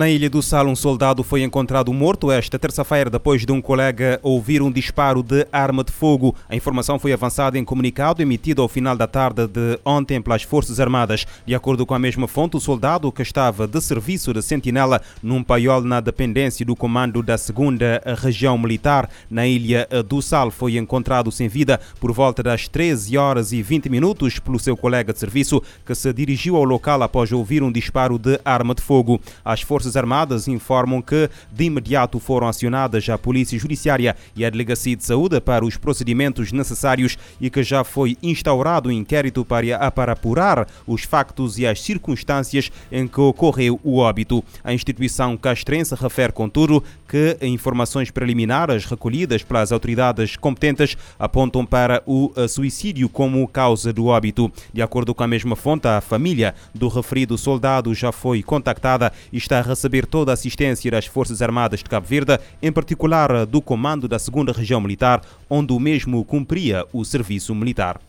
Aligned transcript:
Na 0.00 0.08
Ilha 0.08 0.30
do 0.30 0.40
Sal, 0.40 0.66
um 0.66 0.74
soldado 0.74 1.22
foi 1.22 1.42
encontrado 1.42 1.92
morto 1.92 2.32
esta 2.32 2.58
terça-feira 2.58 3.10
depois 3.10 3.44
de 3.44 3.52
um 3.52 3.60
colega 3.60 4.18
ouvir 4.22 4.62
um 4.62 4.72
disparo 4.72 5.22
de 5.22 5.46
arma 5.52 5.84
de 5.84 5.92
fogo. 5.92 6.34
A 6.48 6.56
informação 6.56 6.98
foi 6.98 7.12
avançada 7.12 7.58
em 7.58 7.64
comunicado 7.66 8.22
emitido 8.22 8.62
ao 8.62 8.68
final 8.68 8.96
da 8.96 9.06
tarde 9.06 9.46
de 9.46 9.78
ontem 9.84 10.18
pelas 10.22 10.42
Forças 10.42 10.80
Armadas. 10.80 11.26
De 11.44 11.54
acordo 11.54 11.84
com 11.84 11.92
a 11.92 11.98
mesma 11.98 12.26
fonte, 12.26 12.56
o 12.56 12.60
soldado 12.60 13.12
que 13.12 13.20
estava 13.20 13.66
de 13.66 13.78
serviço 13.78 14.32
de 14.32 14.40
sentinela 14.40 15.02
num 15.22 15.44
paiol 15.44 15.82
na 15.82 16.00
dependência 16.00 16.64
do 16.64 16.74
comando 16.74 17.22
da 17.22 17.36
2 17.36 18.22
Região 18.22 18.56
Militar 18.56 19.06
na 19.30 19.46
Ilha 19.46 19.86
do 20.08 20.22
Sal 20.22 20.50
foi 20.50 20.78
encontrado 20.78 21.30
sem 21.30 21.46
vida 21.46 21.78
por 22.00 22.10
volta 22.10 22.42
das 22.42 22.66
13 22.68 23.18
horas 23.18 23.52
e 23.52 23.60
20 23.60 23.90
minutos 23.90 24.38
pelo 24.38 24.58
seu 24.58 24.78
colega 24.78 25.12
de 25.12 25.18
serviço 25.18 25.62
que 25.84 25.94
se 25.94 26.10
dirigiu 26.10 26.56
ao 26.56 26.64
local 26.64 27.02
após 27.02 27.30
ouvir 27.32 27.62
um 27.62 27.70
disparo 27.70 28.18
de 28.18 28.40
arma 28.42 28.74
de 28.74 28.80
fogo. 28.80 29.20
As 29.44 29.60
Forças 29.60 29.89
Armadas 29.96 30.48
informam 30.48 31.02
que 31.02 31.28
de 31.52 31.64
imediato 31.64 32.18
foram 32.18 32.48
acionadas 32.48 33.08
a 33.08 33.18
Polícia 33.18 33.58
Judiciária 33.58 34.16
e 34.34 34.44
a 34.44 34.50
Delegacia 34.50 34.96
de 34.96 35.04
Saúde 35.04 35.40
para 35.40 35.64
os 35.64 35.76
procedimentos 35.76 36.52
necessários 36.52 37.16
e 37.40 37.50
que 37.50 37.62
já 37.62 37.84
foi 37.84 38.16
instaurado 38.22 38.88
um 38.88 38.92
inquérito 38.92 39.44
para, 39.44 39.90
para 39.90 40.12
apurar 40.12 40.66
os 40.86 41.02
factos 41.02 41.58
e 41.58 41.66
as 41.66 41.80
circunstâncias 41.80 42.70
em 42.90 43.06
que 43.06 43.20
ocorreu 43.20 43.80
o 43.82 43.98
óbito. 43.98 44.44
A 44.62 44.72
instituição 44.72 45.36
castrense 45.36 45.94
refere, 45.94 46.32
contudo, 46.32 46.82
que 47.08 47.36
informações 47.42 48.10
preliminares 48.10 48.84
recolhidas 48.84 49.42
pelas 49.42 49.72
autoridades 49.72 50.36
competentes 50.36 50.96
apontam 51.18 51.66
para 51.66 52.02
o 52.06 52.32
eh, 52.36 52.46
suicídio 52.46 53.08
como 53.08 53.46
causa 53.48 53.92
do 53.92 54.06
óbito. 54.06 54.50
De 54.72 54.82
acordo 54.82 55.14
com 55.14 55.22
a 55.22 55.28
mesma 55.28 55.56
fonte, 55.56 55.88
a 55.88 56.00
família 56.00 56.54
do 56.74 56.88
referido 56.88 57.36
soldado 57.36 57.94
já 57.94 58.12
foi 58.12 58.42
contactada 58.42 59.12
e 59.32 59.36
está 59.36 59.60
receber 59.70 60.04
toda 60.04 60.32
a 60.32 60.34
assistência 60.34 60.90
das 60.90 61.06
Forças 61.06 61.40
Armadas 61.40 61.80
de 61.80 61.88
Cabo 61.88 62.06
Verde, 62.06 62.38
em 62.60 62.70
particular 62.72 63.46
do 63.46 63.62
Comando 63.62 64.06
da 64.06 64.16
2 64.16 64.56
Região 64.56 64.80
Militar, 64.80 65.22
onde 65.48 65.72
o 65.72 65.80
mesmo 65.80 66.24
cumpria 66.24 66.84
o 66.92 67.04
serviço 67.04 67.54
militar. 67.54 68.00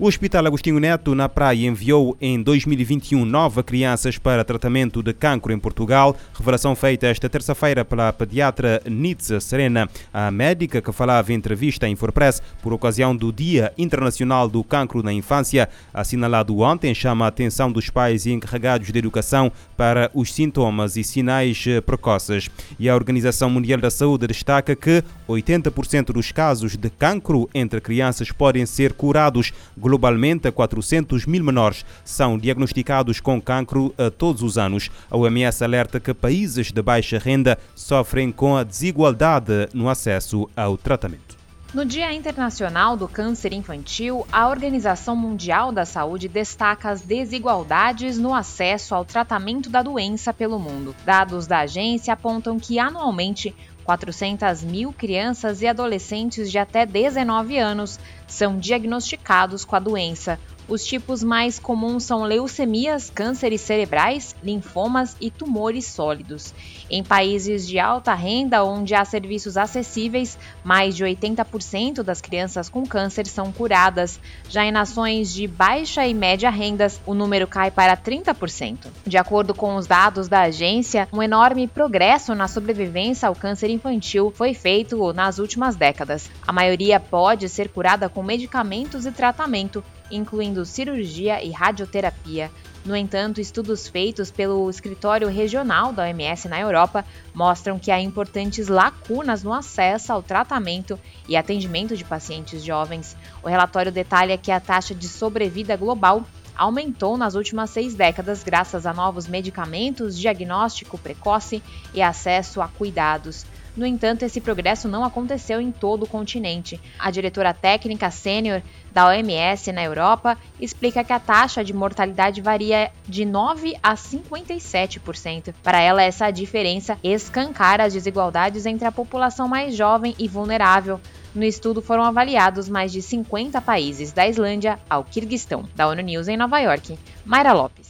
O 0.00 0.06
Hospital 0.06 0.46
Agostinho 0.46 0.80
Neto, 0.80 1.14
na 1.14 1.28
Praia, 1.28 1.66
enviou 1.66 2.16
em 2.22 2.42
2021 2.42 3.22
nove 3.22 3.62
crianças 3.62 4.16
para 4.16 4.42
tratamento 4.42 5.02
de 5.02 5.12
cancro 5.12 5.52
em 5.52 5.58
Portugal. 5.58 6.16
Revelação 6.32 6.74
feita 6.74 7.06
esta 7.06 7.28
terça-feira 7.28 7.84
pela 7.84 8.10
pediatra 8.10 8.80
Nitze 8.86 9.38
Serena, 9.42 9.90
a 10.10 10.30
médica 10.30 10.80
que 10.80 10.90
falava 10.90 11.30
em 11.30 11.36
entrevista 11.36 11.84
à 11.84 11.88
Infopress 11.90 12.42
por 12.62 12.72
ocasião 12.72 13.14
do 13.14 13.30
Dia 13.30 13.74
Internacional 13.76 14.48
do 14.48 14.64
Cancro 14.64 15.02
na 15.02 15.12
Infância, 15.12 15.68
assinalado 15.92 16.58
ontem, 16.60 16.94
chama 16.94 17.26
a 17.26 17.28
atenção 17.28 17.70
dos 17.70 17.90
pais 17.90 18.24
e 18.24 18.32
encarregados 18.32 18.90
de 18.90 18.98
educação 18.98 19.52
para 19.76 20.10
os 20.14 20.32
sintomas 20.32 20.96
e 20.96 21.04
sinais 21.04 21.66
precoces. 21.84 22.48
E 22.78 22.88
a 22.88 22.94
Organização 22.94 23.50
Mundial 23.50 23.78
da 23.78 23.90
Saúde 23.90 24.26
destaca 24.26 24.74
que 24.74 25.04
80% 25.28 26.06
dos 26.06 26.32
casos 26.32 26.74
de 26.74 26.88
cancro 26.88 27.50
entre 27.54 27.82
crianças 27.82 28.32
podem 28.32 28.64
ser 28.64 28.94
curados 28.94 29.52
Globalmente, 29.90 30.52
400 30.52 31.26
mil 31.26 31.42
menores 31.42 31.84
são 32.04 32.38
diagnosticados 32.38 33.18
com 33.18 33.42
cancro 33.42 33.92
todos 34.16 34.40
os 34.40 34.56
anos. 34.56 34.88
A 35.10 35.16
OMS 35.16 35.64
alerta 35.64 35.98
que 35.98 36.14
países 36.14 36.70
de 36.70 36.80
baixa 36.80 37.18
renda 37.18 37.58
sofrem 37.74 38.30
com 38.30 38.56
a 38.56 38.62
desigualdade 38.62 39.68
no 39.74 39.88
acesso 39.88 40.48
ao 40.54 40.78
tratamento. 40.78 41.40
No 41.72 41.84
Dia 41.84 42.12
Internacional 42.12 42.96
do 42.96 43.06
Câncer 43.06 43.52
Infantil, 43.52 44.26
a 44.32 44.48
Organização 44.48 45.14
Mundial 45.14 45.70
da 45.70 45.84
Saúde 45.84 46.26
destaca 46.26 46.90
as 46.90 47.00
desigualdades 47.00 48.18
no 48.18 48.34
acesso 48.34 48.92
ao 48.92 49.04
tratamento 49.04 49.70
da 49.70 49.80
doença 49.80 50.32
pelo 50.32 50.58
mundo. 50.58 50.96
Dados 51.04 51.46
da 51.46 51.60
agência 51.60 52.12
apontam 52.12 52.58
que 52.58 52.80
anualmente 52.80 53.54
400 53.84 54.62
mil 54.62 54.92
crianças 54.92 55.62
e 55.62 55.66
adolescentes 55.66 56.50
de 56.50 56.58
até 56.58 56.86
19 56.86 57.58
anos 57.58 57.98
são 58.26 58.58
diagnosticados 58.58 59.64
com 59.64 59.76
a 59.76 59.80
doença. 59.80 60.38
Os 60.70 60.86
tipos 60.86 61.20
mais 61.24 61.58
comuns 61.58 62.04
são 62.04 62.22
leucemias, 62.22 63.10
cânceres 63.10 63.60
cerebrais, 63.60 64.36
linfomas 64.40 65.16
e 65.20 65.28
tumores 65.28 65.84
sólidos. 65.84 66.54
Em 66.88 67.02
países 67.02 67.66
de 67.66 67.80
alta 67.80 68.14
renda, 68.14 68.62
onde 68.62 68.94
há 68.94 69.04
serviços 69.04 69.56
acessíveis, 69.56 70.38
mais 70.62 70.94
de 70.94 71.04
80% 71.04 72.04
das 72.04 72.20
crianças 72.20 72.68
com 72.68 72.86
câncer 72.86 73.26
são 73.26 73.50
curadas. 73.50 74.20
Já 74.48 74.64
em 74.64 74.70
nações 74.70 75.34
de 75.34 75.48
baixa 75.48 76.06
e 76.06 76.14
média 76.14 76.50
rendas, 76.50 77.00
o 77.04 77.14
número 77.14 77.48
cai 77.48 77.72
para 77.72 77.96
30%. 77.96 78.86
De 79.04 79.18
acordo 79.18 79.52
com 79.52 79.74
os 79.74 79.88
dados 79.88 80.28
da 80.28 80.42
agência, 80.42 81.08
um 81.12 81.20
enorme 81.20 81.66
progresso 81.66 82.32
na 82.32 82.46
sobrevivência 82.46 83.26
ao 83.26 83.34
câncer 83.34 83.70
infantil 83.70 84.32
foi 84.36 84.54
feito 84.54 85.12
nas 85.14 85.40
últimas 85.40 85.74
décadas. 85.74 86.30
A 86.46 86.52
maioria 86.52 87.00
pode 87.00 87.48
ser 87.48 87.70
curada 87.70 88.08
com 88.08 88.22
medicamentos 88.22 89.04
e 89.04 89.10
tratamento, 89.10 89.82
incluindo 90.10 90.64
cirurgia 90.64 91.42
e 91.42 91.50
radioterapia. 91.50 92.50
No 92.84 92.96
entanto, 92.96 93.40
estudos 93.40 93.86
feitos 93.86 94.30
pelo 94.30 94.68
Escritório 94.70 95.28
Regional 95.28 95.92
da 95.92 96.04
OMS 96.04 96.48
na 96.48 96.58
Europa 96.58 97.04
mostram 97.34 97.78
que 97.78 97.90
há 97.90 98.00
importantes 98.00 98.68
lacunas 98.68 99.42
no 99.42 99.52
acesso 99.52 100.12
ao 100.12 100.22
tratamento 100.22 100.98
e 101.28 101.36
atendimento 101.36 101.96
de 101.96 102.04
pacientes 102.04 102.64
jovens. 102.64 103.16
O 103.42 103.48
relatório 103.48 103.92
detalha 103.92 104.38
que 104.38 104.50
a 104.50 104.58
taxa 104.58 104.94
de 104.94 105.08
sobrevida 105.08 105.76
global 105.76 106.24
aumentou 106.56 107.16
nas 107.16 107.34
últimas 107.34 107.70
seis 107.70 107.94
décadas 107.94 108.42
graças 108.42 108.84
a 108.84 108.92
novos 108.92 109.26
medicamentos, 109.26 110.18
diagnóstico 110.18 110.98
precoce 110.98 111.62
e 111.94 112.02
acesso 112.02 112.60
a 112.60 112.68
cuidados. 112.68 113.46
No 113.80 113.86
entanto, 113.86 114.24
esse 114.24 114.42
progresso 114.42 114.86
não 114.88 115.02
aconteceu 115.02 115.58
em 115.58 115.72
todo 115.72 116.02
o 116.02 116.06
continente. 116.06 116.78
A 116.98 117.10
diretora 117.10 117.54
técnica 117.54 118.10
sênior 118.10 118.60
da 118.92 119.06
OMS 119.06 119.72
na 119.72 119.82
Europa 119.82 120.36
explica 120.60 121.02
que 121.02 121.14
a 121.14 121.18
taxa 121.18 121.64
de 121.64 121.72
mortalidade 121.72 122.42
varia 122.42 122.90
de 123.08 123.24
9 123.24 123.74
a 123.82 123.94
57%. 123.94 125.54
Para 125.62 125.80
ela, 125.80 126.02
essa 126.02 126.30
diferença 126.30 126.98
escancara 127.02 127.84
as 127.84 127.94
desigualdades 127.94 128.66
entre 128.66 128.86
a 128.86 128.92
população 128.92 129.48
mais 129.48 129.74
jovem 129.74 130.14
e 130.18 130.28
vulnerável. 130.28 131.00
No 131.34 131.42
estudo 131.42 131.80
foram 131.80 132.04
avaliados 132.04 132.68
mais 132.68 132.92
de 132.92 133.00
50 133.00 133.62
países, 133.62 134.12
da 134.12 134.28
Islândia 134.28 134.78
ao 134.90 135.04
Quirguistão. 135.04 135.66
Da 135.74 135.88
ONU 135.88 136.02
News 136.02 136.28
em 136.28 136.36
Nova 136.36 136.58
York, 136.58 136.98
Mayra 137.24 137.54
Lopes. 137.54 137.89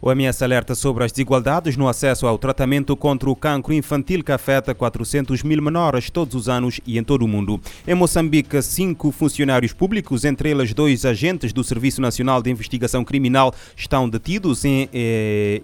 O 0.00 0.08
OMS 0.08 0.44
alerta 0.44 0.74
sobre 0.74 1.04
as 1.04 1.10
desigualdades 1.10 1.76
no 1.76 1.88
acesso 1.88 2.26
ao 2.26 2.38
tratamento 2.38 2.96
contra 2.96 3.28
o 3.28 3.34
cancro 3.34 3.72
infantil 3.72 4.22
que 4.22 4.30
afeta 4.30 4.74
400 4.74 5.42
mil 5.42 5.60
menores 5.60 6.08
todos 6.08 6.34
os 6.34 6.48
anos 6.48 6.80
e 6.86 6.98
em 6.98 7.02
todo 7.02 7.22
o 7.22 7.28
mundo. 7.28 7.60
Em 7.86 7.94
Moçambique, 7.94 8.62
cinco 8.62 9.10
funcionários 9.10 9.72
públicos, 9.72 10.24
entre 10.24 10.50
eles 10.50 10.72
dois 10.72 11.04
agentes 11.04 11.52
do 11.52 11.64
Serviço 11.64 12.00
Nacional 12.00 12.40
de 12.42 12.50
Investigação 12.50 13.04
Criminal, 13.04 13.52
estão 13.76 14.08
detidos 14.08 14.64
em 14.64 14.88
eh, 14.92 15.60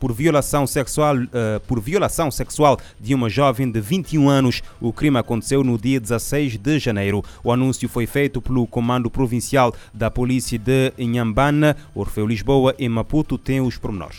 por 0.00 0.12
violação 0.12 0.66
sexual 0.66 1.16
eh, 1.32 1.60
por 1.66 1.80
violação 1.80 2.30
sexual 2.30 2.78
de 3.00 3.14
uma 3.14 3.28
jovem 3.28 3.70
de 3.70 3.80
21 3.80 4.28
anos. 4.28 4.62
O 4.80 4.92
crime 4.92 5.18
aconteceu 5.18 5.62
no 5.62 5.78
dia 5.78 6.00
16 6.00 6.56
de 6.56 6.78
janeiro. 6.78 7.22
O 7.44 7.52
anúncio 7.52 7.88
foi 7.88 8.06
feito 8.06 8.40
pelo 8.40 8.66
Comando 8.66 9.10
Provincial 9.10 9.74
da 9.92 10.10
Polícia 10.10 10.58
de 10.58 10.92
Inhambane, 10.98 11.74
Orfeu 11.94 12.26
Lisboa 12.26 12.74
e 12.78 12.88
Maputo 12.88 13.27
tem 13.36 13.60
os 13.60 13.76
pormenores. 13.76 14.16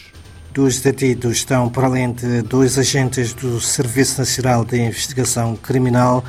Dos 0.53 0.81
detidos 0.81 1.37
estão, 1.37 1.69
por 1.69 1.85
além 1.85 2.11
de 2.11 2.41
dois 2.41 2.77
agentes 2.77 3.33
do 3.33 3.61
Serviço 3.61 4.19
Nacional 4.19 4.65
de 4.65 4.77
Investigação 4.77 5.55
Criminal, 5.55 6.23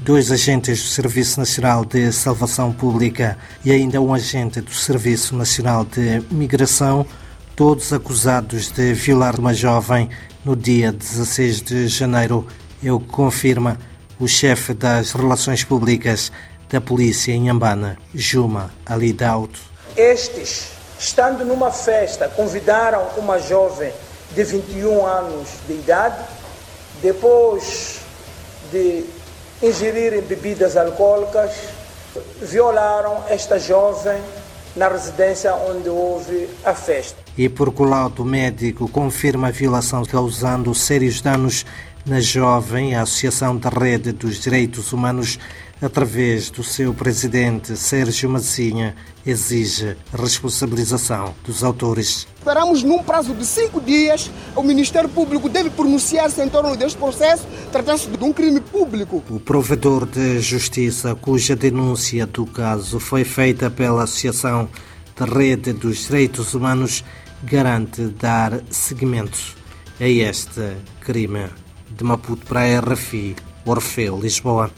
dois 0.00 0.30
agentes 0.30 0.82
do 0.82 0.88
Serviço 0.88 1.40
Nacional 1.40 1.84
de 1.84 2.12
Salvação 2.12 2.72
Pública 2.72 3.38
e 3.64 3.72
ainda 3.72 4.00
um 4.00 4.12
agente 4.14 4.60
do 4.60 4.72
Serviço 4.72 5.36
Nacional 5.36 5.84
de 5.84 6.22
Migração, 6.30 7.06
todos 7.56 7.92
acusados 7.92 8.70
de 8.70 8.92
violar 8.94 9.38
uma 9.38 9.54
jovem 9.54 10.08
no 10.44 10.54
dia 10.54 10.92
16 10.92 11.62
de 11.62 11.88
janeiro, 11.88 12.46
é 12.82 12.92
o 12.92 13.00
que 13.00 13.08
confirma 13.08 13.78
o 14.18 14.28
chefe 14.28 14.74
das 14.74 15.12
Relações 15.12 15.64
Públicas 15.64 16.30
da 16.68 16.80
Polícia 16.80 17.32
em 17.32 17.48
Ambana, 17.48 17.96
Juma 18.14 18.72
Ali 18.84 19.12
Dauto. 19.12 19.60
Estes 19.96 20.72
estando 20.98 21.44
numa 21.44 21.70
festa, 21.70 22.28
convidaram 22.28 23.06
uma 23.16 23.38
jovem 23.38 23.92
de 24.34 24.44
21 24.44 25.06
anos 25.06 25.48
de 25.66 25.74
idade, 25.74 26.16
depois 27.02 28.00
de 28.70 29.04
ingerirem 29.62 30.22
bebidas 30.22 30.76
alcoólicas, 30.76 31.52
violaram 32.40 33.24
esta 33.28 33.58
jovem 33.58 34.20
na 34.76 34.88
residência 34.88 35.54
onde 35.54 35.88
houve 35.88 36.48
a 36.64 36.74
festa. 36.74 37.16
E 37.36 37.48
porque 37.48 37.82
o 37.82 37.84
laudo 37.84 38.24
médico 38.24 38.88
confirma 38.88 39.48
a 39.48 39.50
violação 39.50 40.04
causando 40.04 40.74
sérios 40.74 41.20
danos 41.20 41.64
Na 42.06 42.20
Jovem, 42.20 42.94
a 42.94 43.00
Associação 43.00 43.56
da 43.56 43.70
Rede 43.70 44.12
dos 44.12 44.38
Direitos 44.38 44.92
Humanos, 44.92 45.38
através 45.80 46.50
do 46.50 46.62
seu 46.62 46.94
presidente 46.94 47.76
Sérgio 47.76 48.28
Massinha, 48.30 48.94
exige 49.26 49.96
responsabilização 50.12 51.34
dos 51.44 51.64
autores. 51.64 52.26
Esperamos 52.38 52.82
num 52.82 53.02
prazo 53.02 53.34
de 53.34 53.44
cinco 53.44 53.80
dias, 53.80 54.30
o 54.54 54.62
Ministério 54.62 55.08
Público 55.08 55.48
deve 55.48 55.70
pronunciar-se 55.70 56.42
em 56.42 56.48
torno 56.48 56.76
deste 56.76 56.98
processo, 56.98 57.46
tratando-se 57.72 58.08
de 58.08 58.24
um 58.24 58.32
crime 58.32 58.60
público. 58.60 59.22
O 59.30 59.40
provedor 59.40 60.06
de 60.06 60.40
justiça, 60.40 61.14
cuja 61.14 61.56
denúncia 61.56 62.26
do 62.26 62.46
caso 62.46 63.00
foi 63.00 63.24
feita 63.24 63.70
pela 63.70 64.04
Associação 64.04 64.68
da 65.16 65.24
Rede 65.24 65.72
dos 65.72 66.06
Direitos 66.06 66.54
Humanos, 66.54 67.04
garante 67.42 68.02
dar 68.06 68.60
seguimento 68.70 69.56
a 70.00 70.08
este 70.08 70.76
crime 71.00 71.46
de 71.90 72.04
Maputo 72.04 72.44
para 72.46 72.60
a 72.60 72.80
RFI, 72.80 73.36
Orfeu, 73.64 74.20
Lisboa 74.20 74.70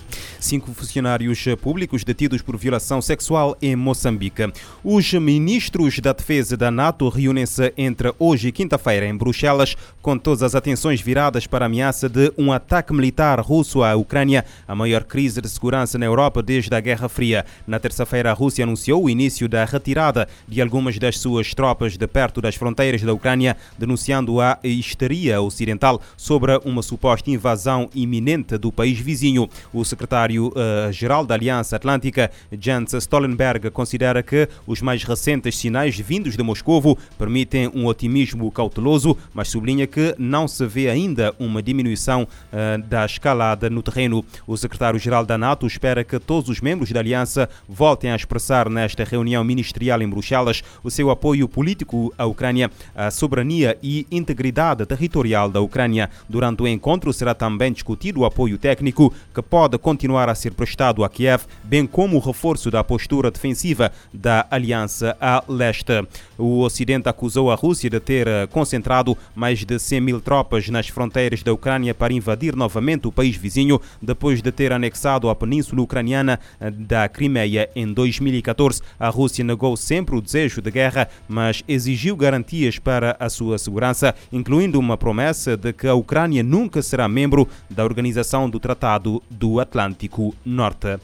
cinco 0.47 0.73
funcionários 0.73 1.45
públicos 1.61 2.05
detidos 2.05 2.41
por 2.41 2.57
violação 2.57 3.03
sexual 3.03 3.57
em 3.61 3.75
Moçambique. 3.75 4.53
Os 4.85 5.13
ministros 5.15 5.99
da 5.99 6.13
Defesa 6.13 6.57
da 6.57 6.71
NATO 6.71 7.09
reúnem-se 7.09 7.73
entre 7.77 8.15
hoje 8.19 8.49
e 8.49 8.53
quinta-feira 8.53 9.07
em 9.07 9.17
Bruxelas, 9.17 9.77
com 10.01 10.17
todas 10.17 10.45
as 10.45 10.55
atenções 10.55 11.01
viradas 11.01 11.49
para 11.49 11.65
a 11.65 11.67
ameaça 11.67 12.09
de 12.09 12.33
um 12.39 12.53
ataque 12.53 12.93
militar 12.93 13.41
russo 13.41 13.83
à 13.83 13.97
Ucrânia, 13.97 14.45
a 14.69 14.75
maior 14.75 15.03
crise 15.03 15.41
de 15.41 15.49
segurança 15.49 15.99
na 15.99 16.07
Europa 16.07 16.41
desde 16.43 16.73
a 16.75 16.81
Guerra 16.81 17.09
Fria. 17.09 17.45
Na 17.67 17.81
terça-feira, 17.81 18.31
a 18.31 18.35
Rússia 18.35 18.65
anunciou 18.65 19.05
o 19.05 19.11
início 19.11 19.49
da 19.49 19.65
retirada 19.65 20.29
de 20.47 20.63
algumas 20.63 20.97
das 20.99 21.19
suas 21.19 21.55
tropas 21.55 21.97
de 21.97 22.07
perto 22.07 22.41
das 22.41 22.55
fronteiras 22.55 23.03
da 23.03 23.13
Ucrânia, 23.13 23.57
denunciando 23.77 24.41
a 24.41 24.59
histeria 24.63 25.41
ocidental 25.41 26.01
sobre 26.17 26.57
uma 26.65 26.83
suposta 26.83 27.31
invasão 27.31 27.91
iminente 27.93 28.57
do 28.57 28.71
país 28.71 28.99
vizinho. 28.99 29.49
O 29.73 29.85
secretário 29.85 30.36
secretário-geral 30.37 31.23
uh, 31.23 31.27
da 31.27 31.35
Aliança 31.35 31.77
Atlântica, 31.77 32.31
Jens 32.53 32.93
Stoltenberg, 32.95 33.71
considera 33.71 34.23
que 34.23 34.49
os 34.67 34.83
mais 34.83 35.03
recentes 35.03 35.57
sinais 35.57 35.99
vindos 35.99 36.37
de 36.37 36.43
Moscovo 36.43 36.99
permitem 37.19 37.71
um 37.75 37.87
otimismo 37.87 38.51
cauteloso, 38.51 39.17
mas 39.33 39.49
sublinha 39.49 39.87
que 39.87 40.15
não 40.19 40.47
se 40.47 40.67
vê 40.67 40.89
ainda 40.89 41.35
uma 41.39 41.63
diminuição 41.63 42.23
uh, 42.23 42.83
da 42.83 43.05
escalada 43.05 43.71
no 43.71 43.83
terreno. 43.83 44.25
O 44.47 44.57
secretário-geral 44.57 45.25
da 45.25 45.39
NATO 45.39 45.67
espera 45.67 46.05
que 46.05 46.19
todos 46.19 46.51
os 46.51 46.61
membros 46.61 46.91
da 46.93 47.01
Aliança 47.01 47.49
voltem 47.69 48.11
a 48.11 48.17
expressar 48.17 48.69
nesta 48.69 49.05
reunião 49.05 49.43
ministerial 49.43 50.03
em 50.03 50.09
Bruxelas 50.09 50.63
o 50.83 50.91
seu 50.91 51.11
apoio 51.11 51.49
político 51.49 52.13
à 52.19 52.27
Ucrânia, 52.27 52.71
à 52.95 53.11
soberania 53.11 53.79
e 53.83 54.07
integridade 54.11 54.85
territorial 54.87 55.51
da 55.51 55.61
Ucrânia. 55.61 56.11
Durante 56.29 56.63
o 56.63 56.69
encontro 56.69 57.13
será 57.13 57.35
também 57.35 57.73
discutido 57.73 58.21
o 58.21 58.25
apoio 58.25 58.59
técnico 58.59 59.13
que 59.35 59.43
pode 59.43 59.79
continuar 59.79 60.16
continuar 60.17 60.29
a 60.31 60.35
ser 60.35 60.53
prestado 60.53 61.05
a 61.05 61.09
Kiev, 61.09 61.45
bem 61.63 61.87
como 61.87 62.17
o 62.17 62.21
reforço 62.21 62.71
da 62.71 62.83
postura 62.83 63.31
defensiva 63.31 63.93
da 64.13 64.47
Aliança 64.51 65.17
a 65.21 65.45
Leste. 65.47 66.07
O 66.39 66.61
Ocidente 66.61 67.09
acusou 67.09 67.51
a 67.51 67.55
Rússia 67.55 67.91
de 67.91 68.01
ter 68.01 68.27
eh, 68.27 68.47
concentrado 68.47 69.17
mais 69.35 69.65
de 69.65 69.79
100 69.79 70.01
mil 70.01 70.21
tropas 70.21 70.69
nas 70.69 70.89
fronteiras 70.89 71.43
da 71.43 71.53
Ucrânia 71.53 71.95
para 71.95 72.13
invadir 72.13 72.57
novamente 72.57 73.07
o 73.07 73.13
país 73.13 73.37
vizinho, 73.37 73.81
depois 74.01 74.41
de 74.41 74.51
ter 74.51 74.73
anexado 74.73 75.29
a 75.29 75.35
península 75.35 75.83
ucraniana 75.83 76.41
eh, 76.59 76.71
da 76.71 77.09
Crimeia 77.09 77.69
em 77.75 77.93
2014. 77.93 78.81
A 78.99 79.09
Rússia 79.09 79.45
negou 79.45 79.77
sempre 79.77 80.17
o 80.17 80.23
desejo 80.23 80.63
de 80.63 80.71
guerra, 80.71 81.09
mas 81.29 81.63
exigiu 81.69 82.17
garantias 82.17 82.79
para 82.79 83.17
a 83.21 83.29
sua 83.29 83.59
segurança, 83.59 84.15
incluindo 84.33 84.79
uma 84.79 84.97
promessa 84.97 85.57
de 85.57 85.73
que 85.73 85.87
a 85.87 85.95
Ucrânia 85.95 86.43
nunca 86.43 86.81
será 86.81 87.07
membro 87.07 87.47
da 87.69 87.85
Organização 87.85 88.49
do 88.49 88.59
Tratado 88.59 89.23
do 89.31 89.61
Atlântico. 89.61 90.06
Atlântico 90.07 90.35
Norte. 90.45 90.99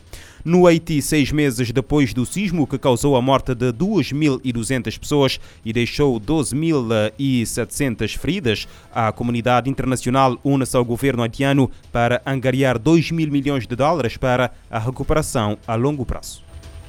No 0.44 0.66
Haiti, 0.66 1.00
seis 1.00 1.30
meses 1.30 1.70
depois 1.70 2.12
do 2.12 2.26
sismo 2.26 2.66
que 2.66 2.76
causou 2.76 3.14
a 3.14 3.22
morte 3.22 3.54
de 3.54 3.72
2.200 3.72 4.98
pessoas 4.98 5.38
e 5.64 5.72
deixou 5.72 6.20
12.700 6.20 8.16
feridas, 8.16 8.66
a 8.92 9.12
comunidade 9.12 9.70
internacional 9.70 10.36
une-se 10.44 10.76
ao 10.76 10.84
governo 10.84 11.22
haitiano 11.22 11.70
para 11.92 12.20
angariar 12.26 12.76
2 12.78 13.12
mil 13.12 13.30
milhões 13.30 13.68
de 13.68 13.76
dólares 13.76 14.16
para 14.16 14.50
a 14.68 14.80
recuperação 14.80 15.56
a 15.66 15.76
longo 15.76 16.04
prazo. 16.04 16.42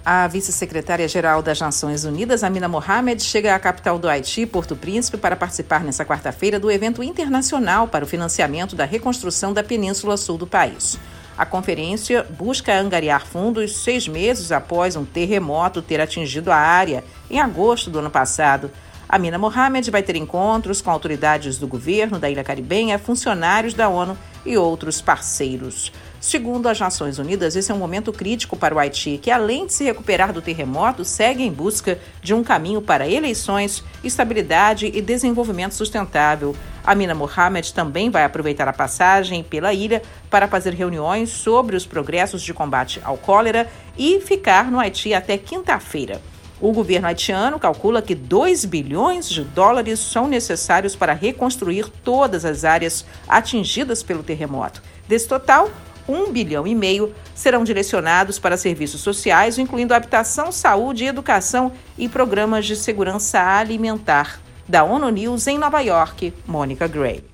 A 0.05 0.27
vice-secretária-geral 0.27 1.41
das 1.41 1.61
Nações 1.61 2.03
Unidas, 2.03 2.43
Amina 2.43 2.67
Mohamed, 2.67 3.23
chega 3.23 3.55
à 3.55 3.59
capital 3.59 3.97
do 3.97 4.09
Haiti, 4.09 4.45
Porto 4.45 4.75
Príncipe, 4.75 5.15
para 5.15 5.33
participar 5.33 5.81
nesta 5.81 6.03
quarta-feira 6.03 6.59
do 6.59 6.69
evento 6.69 7.01
internacional 7.01 7.87
para 7.87 8.03
o 8.03 8.07
financiamento 8.07 8.75
da 8.75 8.83
reconstrução 8.83 9.53
da 9.53 9.63
península 9.63 10.17
sul 10.17 10.37
do 10.37 10.45
país. 10.45 10.99
A 11.35 11.45
conferência 11.45 12.25
busca 12.29 12.77
angariar 12.79 13.25
fundos 13.25 13.77
seis 13.77 14.07
meses 14.07 14.51
após 14.51 14.95
um 14.95 15.03
terremoto 15.03 15.81
ter 15.81 15.99
atingido 15.99 16.51
a 16.51 16.55
área 16.55 17.03
em 17.29 17.39
agosto 17.39 17.89
do 17.89 17.99
ano 17.99 18.11
passado. 18.11 18.69
A 19.09 19.17
Mina 19.17 19.37
Mohamed 19.37 19.89
vai 19.89 20.03
ter 20.03 20.15
encontros 20.15 20.81
com 20.81 20.91
autoridades 20.91 21.57
do 21.57 21.67
governo 21.67 22.19
da 22.19 22.29
Ilha 22.29 22.43
Caribenha, 22.43 22.99
funcionários 22.99 23.73
da 23.73 23.89
ONU 23.89 24.17
e 24.45 24.57
outros 24.57 25.01
parceiros. 25.01 25.91
Segundo 26.19 26.67
as 26.67 26.79
Nações 26.79 27.19
Unidas, 27.19 27.55
esse 27.55 27.71
é 27.71 27.75
um 27.75 27.79
momento 27.79 28.13
crítico 28.13 28.55
para 28.55 28.73
o 28.73 28.79
Haiti, 28.79 29.19
que, 29.21 29.29
além 29.29 29.65
de 29.65 29.73
se 29.73 29.83
recuperar 29.83 30.31
do 30.31 30.41
terremoto, 30.41 31.03
segue 31.03 31.43
em 31.43 31.51
busca 31.51 31.99
de 32.21 32.33
um 32.33 32.43
caminho 32.43 32.81
para 32.81 33.07
eleições, 33.07 33.83
estabilidade 34.03 34.89
e 34.93 35.01
desenvolvimento 35.01 35.73
sustentável. 35.73 36.55
Amina 36.83 37.15
Mohamed 37.15 37.73
também 37.73 38.09
vai 38.09 38.23
aproveitar 38.23 38.67
a 38.67 38.73
passagem 38.73 39.41
pela 39.41 39.73
ilha 39.73 40.01
para 40.29 40.47
fazer 40.47 40.73
reuniões 40.73 41.29
sobre 41.29 41.75
os 41.75 41.85
progressos 41.85 42.41
de 42.41 42.53
combate 42.53 42.99
ao 43.03 43.17
cólera 43.17 43.69
e 43.97 44.19
ficar 44.19 44.69
no 44.69 44.79
Haiti 44.79 45.13
até 45.13 45.37
quinta-feira. 45.37 46.21
O 46.59 46.71
governo 46.71 47.07
haitiano 47.07 47.59
calcula 47.59 48.01
que 48.01 48.15
2 48.15 48.65
bilhões 48.65 49.27
de 49.29 49.43
dólares 49.43 49.99
são 49.99 50.27
necessários 50.27 50.95
para 50.95 51.13
reconstruir 51.13 51.89
todas 52.03 52.45
as 52.45 52.63
áreas 52.63 53.05
atingidas 53.27 54.03
pelo 54.03 54.23
terremoto. 54.23 54.81
Desse 55.07 55.27
total, 55.27 55.69
1 56.07 56.31
bilhão 56.31 56.67
e 56.67 56.75
meio 56.75 57.13
serão 57.33 57.63
direcionados 57.63 58.39
para 58.39 58.57
serviços 58.57 59.01
sociais, 59.01 59.57
incluindo 59.57 59.93
habitação, 59.93 60.51
saúde, 60.51 61.05
educação 61.05 61.71
e 61.97 62.07
programas 62.09 62.65
de 62.65 62.75
segurança 62.75 63.41
alimentar. 63.41 64.42
Da 64.67 64.83
ONU 64.83 65.09
News 65.09 65.47
em 65.47 65.57
Nova 65.57 65.81
York, 65.81 66.33
Mônica 66.47 66.87
Gray. 66.87 67.32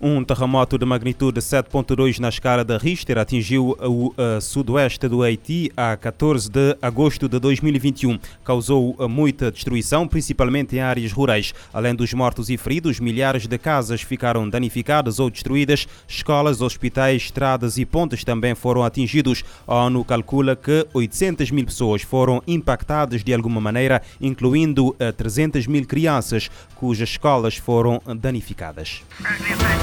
Um 0.00 0.22
terremoto 0.22 0.78
de 0.78 0.86
magnitude 0.86 1.40
7.2 1.40 2.20
na 2.20 2.28
escala 2.28 2.64
de 2.64 2.78
Richter 2.78 3.18
atingiu 3.18 3.76
o 3.80 4.08
uh, 4.10 4.40
sudoeste 4.40 5.08
do 5.08 5.24
Haiti 5.24 5.72
a 5.76 5.96
14 5.96 6.48
de 6.48 6.76
agosto 6.80 7.28
de 7.28 7.40
2021. 7.40 8.16
Causou 8.44 8.94
uh, 8.96 9.08
muita 9.08 9.50
destruição, 9.50 10.06
principalmente 10.06 10.76
em 10.76 10.80
áreas 10.80 11.10
rurais. 11.10 11.52
Além 11.74 11.96
dos 11.96 12.14
mortos 12.14 12.48
e 12.48 12.56
feridos, 12.56 13.00
milhares 13.00 13.48
de 13.48 13.58
casas 13.58 14.00
ficaram 14.00 14.48
danificadas 14.48 15.18
ou 15.18 15.28
destruídas. 15.28 15.88
Escolas, 16.06 16.62
hospitais, 16.62 17.22
estradas 17.22 17.76
e 17.76 17.84
pontes 17.84 18.22
também 18.22 18.54
foram 18.54 18.84
atingidos. 18.84 19.42
A 19.66 19.74
ONU 19.86 20.04
calcula 20.04 20.54
que 20.54 20.86
800 20.94 21.50
mil 21.50 21.64
pessoas 21.64 22.02
foram 22.02 22.40
impactadas 22.46 23.24
de 23.24 23.34
alguma 23.34 23.60
maneira, 23.60 24.00
incluindo 24.20 24.90
uh, 24.90 25.12
300 25.16 25.66
mil 25.66 25.84
crianças, 25.84 26.48
cujas 26.76 27.08
escolas 27.08 27.56
foram 27.56 28.00
danificadas. 28.16 29.02